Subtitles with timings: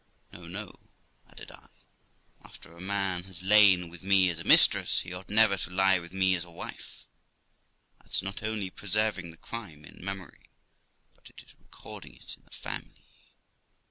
[0.31, 0.79] No, no*
[1.29, 1.69] added I;
[2.43, 5.99] 'after a man has lain with me as a mistress, he ought never to lie
[5.99, 7.05] with me as a wife.
[8.01, 10.49] That's not only preserving the crime in memory,
[11.13, 13.05] but it is recording it in the family.